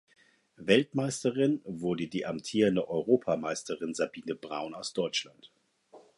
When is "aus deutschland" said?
4.73-5.51